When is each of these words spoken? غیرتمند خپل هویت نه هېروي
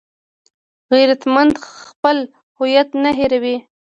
غیرتمند 0.93 1.51
خپل 1.85 2.17
هویت 2.57 2.89
نه 3.03 3.11
هېروي 3.19 3.55